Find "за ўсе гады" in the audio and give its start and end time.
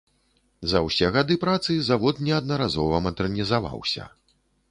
0.71-1.35